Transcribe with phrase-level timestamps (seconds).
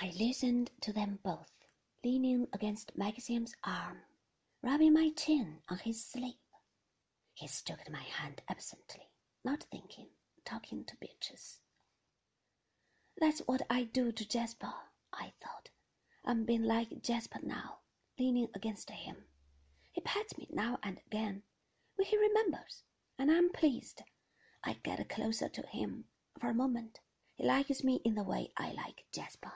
[0.00, 1.50] I listened to them both,
[2.04, 3.98] leaning against Maxim's arm,
[4.62, 6.38] rubbing my chin on his sleeve.
[7.34, 9.10] He stroked my hand absently,
[9.44, 10.06] not thinking,
[10.44, 11.58] talking to Beatrice.
[13.16, 14.72] That's what I do to Jasper,
[15.12, 15.70] I thought.
[16.24, 17.80] I'm being like Jasper now,
[18.20, 19.24] leaning against him.
[19.90, 21.42] He pets me now and again
[21.96, 22.84] when he remembers,
[23.18, 24.04] and I'm pleased.
[24.62, 26.04] I get closer to him
[26.38, 27.00] for a moment.
[27.34, 29.52] He likes me in the way I like Jasper.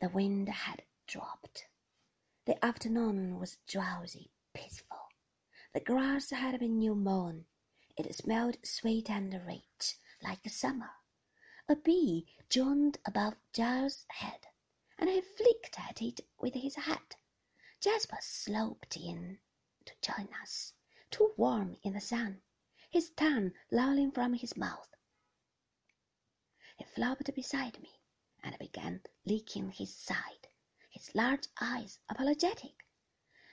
[0.00, 1.68] The wind had dropped.
[2.46, 5.08] The afternoon was drowsy, peaceful.
[5.72, 7.46] The grass had been new mown.
[7.96, 10.90] It smelled sweet and rich, like summer.
[11.68, 14.48] A bee droned above Giles' head,
[14.98, 17.16] and he flicked at it with his hat.
[17.80, 19.38] Jasper sloped in
[19.84, 20.74] to join us,
[21.10, 22.42] too warm in the sun,
[22.90, 24.94] his tongue lolling from his mouth.
[26.76, 28.00] He flopped beside me
[28.44, 30.48] and began licking his side,
[30.90, 32.86] his large eyes apologetic.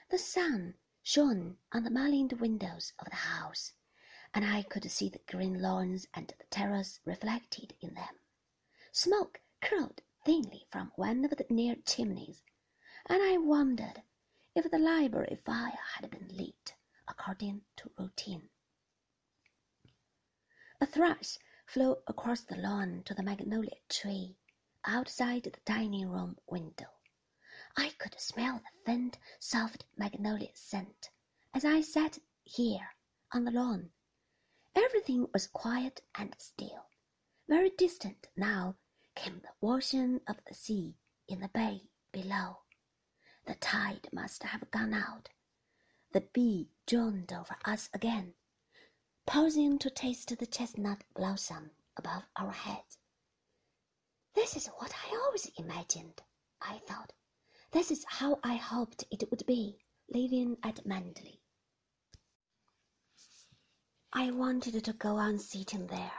[0.10, 3.74] The sun shone on the mullioned windows of the house,
[4.34, 8.20] and I could see the green lawns and the terrace reflected in them.
[8.92, 12.44] Smoke curled thinly from one of the near chimneys,
[13.06, 14.04] and I wondered
[14.54, 16.76] if the library fire had been lit
[17.08, 18.50] according to routine.
[20.82, 24.36] A thrush flew across the lawn to the magnolia tree
[24.86, 26.88] outside the dining room window.
[27.78, 31.10] I could smell the faint, soft magnolia scent
[31.54, 32.96] as I sat here
[33.34, 33.92] on the lawn.
[34.76, 36.88] Everything was quiet and still.
[37.48, 38.76] Very distant now
[39.16, 40.96] came the washing of the sea
[41.28, 42.60] in the bay below.
[43.46, 45.30] The tide must have gone out.
[46.12, 48.34] The bee droned over us again,
[49.26, 52.98] pausing to taste the chestnut blossom above our heads.
[54.34, 56.22] This is what I always imagined,
[56.62, 57.14] I thought.
[57.72, 59.78] This is how I hoped it would be,
[60.10, 61.40] living at Manderley.
[64.14, 66.12] I wanted to go on sitting there,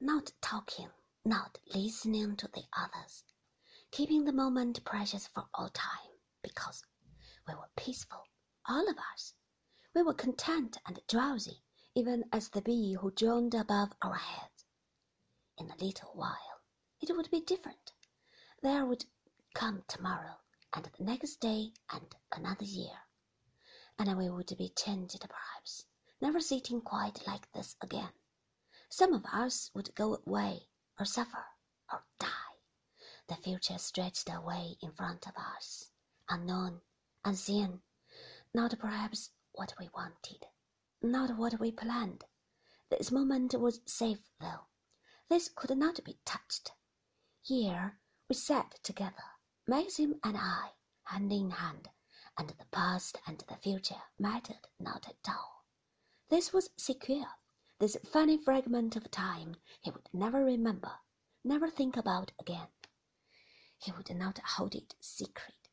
[0.00, 0.90] not talking,
[1.24, 3.24] not listening to the others,
[3.90, 6.12] keeping the moment precious for all time,
[6.42, 6.84] because
[7.48, 8.24] we were peaceful,
[8.68, 9.34] all of us.
[9.94, 11.62] We were content and drowsy,
[11.94, 14.64] even as the bee who droned above our heads.
[15.58, 16.51] In a little while,
[17.02, 17.92] it would be different.
[18.62, 19.04] There would
[19.54, 20.36] come tomorrow
[20.72, 22.96] and the next day and another year.
[23.98, 25.84] And we would be changed perhaps,
[26.20, 28.12] never sitting quite like this again.
[28.88, 30.68] Some of us would go away,
[30.98, 31.44] or suffer,
[31.92, 32.28] or die.
[33.28, 35.90] The future stretched away in front of us,
[36.28, 36.82] unknown,
[37.24, 37.82] unseen,
[38.54, 40.46] not perhaps what we wanted,
[41.02, 42.24] not what we planned.
[42.90, 44.66] This moment was safe, though.
[45.28, 46.72] This could not be touched.
[47.54, 47.98] Here
[48.30, 49.24] we sat together
[49.66, 50.70] Maxim and I,
[51.02, 51.90] hand in hand,
[52.38, 55.66] and the past and the future mattered not at all.
[56.30, 57.26] This was secure.
[57.78, 60.92] This funny fragment of time he would never remember,
[61.44, 62.68] never think about again.
[63.76, 65.68] He would not hold it secret.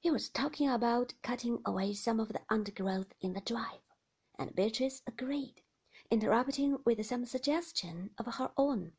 [0.00, 3.84] He was talking about cutting away some of the undergrowth in the drive,
[4.38, 5.60] and Beatrice agreed,
[6.10, 8.94] interrupting with some suggestion of her own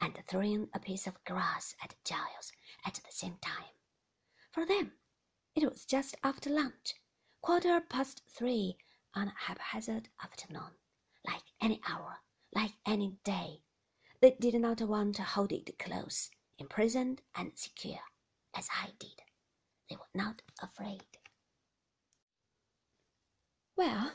[0.00, 2.52] and throwing a piece of grass at Giles
[2.84, 3.72] at the same time.
[4.50, 4.92] For them,
[5.54, 6.94] it was just after lunch,
[7.40, 8.76] quarter past three
[9.14, 10.72] on a haphazard afternoon,
[11.26, 12.18] like any hour,
[12.54, 13.62] like any day.
[14.20, 18.02] They did not want to hold it close, imprisoned and secure,
[18.54, 19.22] as I did.
[19.88, 21.04] They were not afraid.
[23.76, 24.14] Well,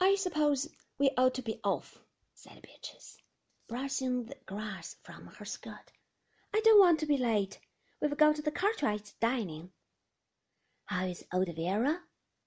[0.00, 0.68] I suppose
[0.98, 1.98] we ought to be off,
[2.34, 3.18] said Beatrice
[3.68, 5.92] brushing the grass from her skirt.
[6.54, 7.58] I don't want to be late.
[8.00, 9.70] We've got the Cartwrights dining.
[10.86, 12.00] How is old Vera?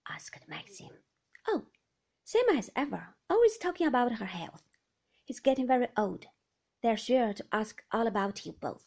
[0.07, 0.89] asked Maxim.
[1.47, 1.65] Oh,
[2.23, 4.63] same as ever, always talking about her health.
[5.25, 6.25] He's getting very old.
[6.81, 8.85] They're sure to ask all about you both.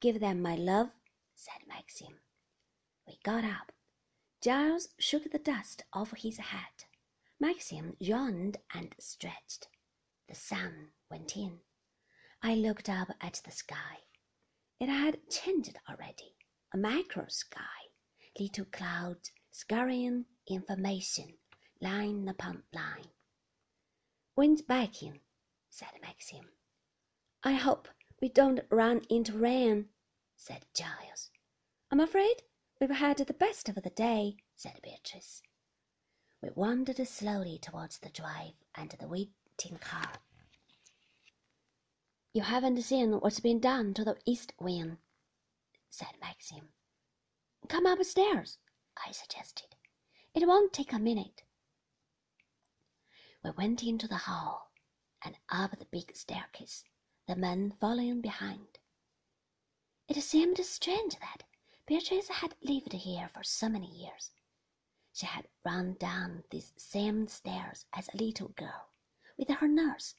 [0.00, 0.90] Give them my love,
[1.34, 2.20] said Maxim.
[3.06, 3.72] We got up.
[4.42, 6.86] Giles shook the dust off his hat.
[7.40, 9.68] Maxim yawned and stretched.
[10.28, 11.60] The sun went in.
[12.42, 13.98] I looked up at the sky.
[14.80, 16.34] It had changed already,
[16.72, 17.90] a mackerel sky,
[18.38, 21.34] little clouds scurrying information,
[21.80, 23.10] line upon line.
[24.36, 25.20] Wind's backing,
[25.70, 26.48] said Maxim.
[27.42, 27.88] I hope
[28.20, 29.86] we don't run into rain,
[30.36, 31.30] said Giles.
[31.90, 32.42] I'm afraid
[32.80, 35.42] we've had the best of the day, said Beatrice.
[36.42, 40.12] We wandered slowly towards the drive and the waiting car.
[42.34, 44.98] You haven't seen what's been done to the east wing,
[45.90, 46.68] said Maxim.
[47.68, 48.58] Come upstairs,
[49.04, 49.74] I suggested.
[50.34, 51.42] It won't take a minute.
[53.42, 54.70] We went into the hall
[55.24, 56.84] and up the big staircase,
[57.26, 58.78] the men following behind.
[60.06, 61.44] It seemed strange that
[61.86, 64.32] Beatrice had lived here for so many years.
[65.12, 68.90] She had run down these same stairs as a little girl
[69.36, 70.14] with her nurse.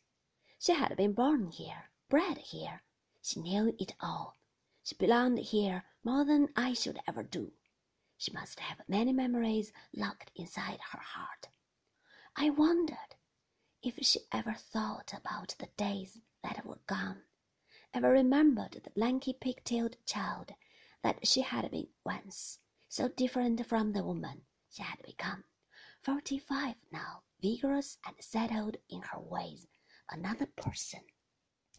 [0.60, 2.82] She had been born here, bred here.
[3.22, 4.36] She knew it all.
[4.84, 7.54] She belonged here more than I should ever do.
[8.18, 11.50] She must have many memories locked inside her heart.
[12.36, 13.16] I wondered
[13.84, 17.22] if she ever thought about the days that were gone,
[17.94, 20.54] ever remembered the lanky pigtailed child
[21.04, 25.44] that she had been once, so different from the woman she had become,
[26.02, 29.68] forty five now, vigorous and settled in her ways,
[30.10, 31.02] another person.